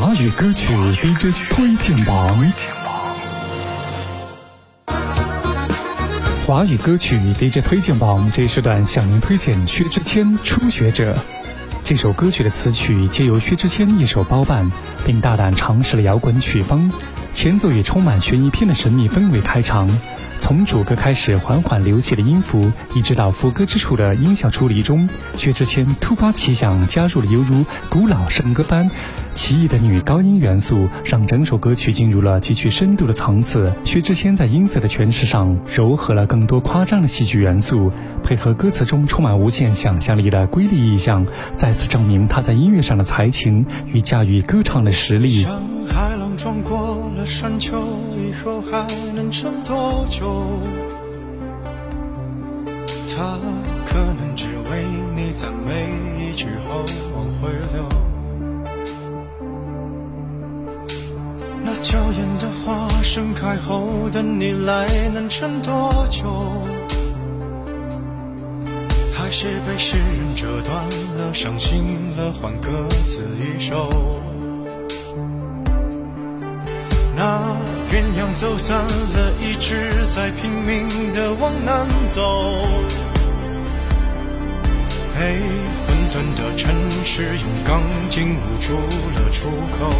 [0.00, 0.72] 华语歌曲
[1.02, 2.34] DJ 推荐榜，
[6.46, 11.12] 华语歌曲 DJ 推荐榜这一时段向您推荐薛之谦《初学者》。
[11.84, 14.70] 这首歌曲的词曲皆由薛之谦一手包办，
[15.04, 16.90] 并大胆尝试了摇滚曲风，
[17.34, 19.86] 前奏以充满悬疑片的神秘氛围开场。
[20.50, 28.90] 从主歌开始缓缓流起的音符，一直到副歌之处的音效处理中，薛之谦突发奇想，加入了犹如古老圣歌般
[29.32, 33.72] 奇异的女高音元素，让整首歌曲进入了极具深度的层次。
[33.84, 37.92] 薛之谦在音色的诠释上，糅合了更多夸张的戏剧元素，
[38.24, 41.24] 配合歌词中充满无限想象力的瑰丽意象，
[41.56, 45.46] 再次证明他在音乐上的才情与驾驭歌唱的实力。
[46.42, 47.78] 撞过了山丘，
[48.16, 50.46] 以后还能撑多久？
[53.14, 53.38] 他
[53.84, 56.82] 可能只为你赞美一句后
[57.14, 57.86] 往回流。
[61.62, 66.26] 那娇艳的花盛开后，等你来能撑多久？
[69.12, 70.88] 还是被诗人折断
[71.18, 73.90] 了，伤心了，换歌词一首。
[78.40, 82.54] 走散了，一直在拼命的往南走。
[85.14, 85.40] 被
[85.84, 86.74] 混沌的城
[87.04, 88.78] 市用钢筋捂住
[89.14, 89.90] 了出口，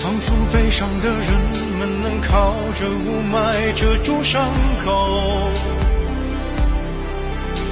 [0.00, 1.30] 仿佛悲伤的人
[1.78, 4.50] 们能靠着雾霾遮住伤
[4.84, 5.48] 口，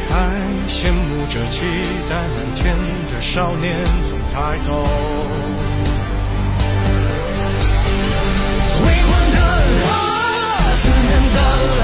[0.09, 0.37] 还
[0.69, 1.67] 羡慕着期
[2.09, 2.77] 待蓝天
[3.13, 4.87] 的少年总抬头。
[9.83, 11.84] 啊思念的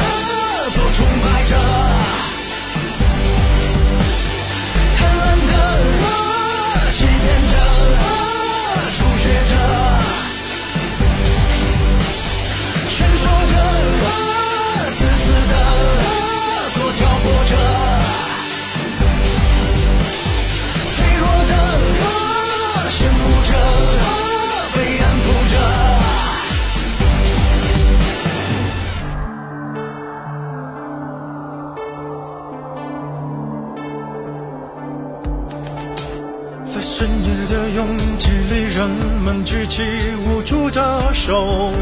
[37.75, 37.87] 拥
[38.19, 38.89] 挤里，人
[39.25, 39.83] 们举起
[40.27, 41.73] 无助的手，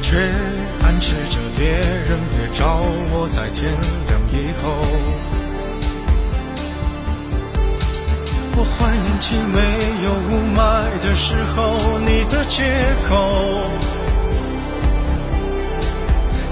[0.00, 0.16] 却
[0.82, 2.80] 暗示着别人别找
[3.10, 3.70] 我，在天
[4.08, 4.72] 亮以后。
[8.54, 9.60] 我怀念起没
[10.04, 10.60] 有雾霾
[11.02, 12.62] 的时候，你的借
[13.08, 13.10] 口，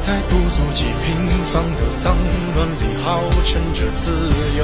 [0.03, 1.09] 在不足几平
[1.53, 2.17] 方的脏
[2.55, 4.05] 乱里，号称着自
[4.59, 4.61] 由。